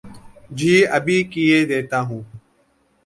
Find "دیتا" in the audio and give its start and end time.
1.69-1.99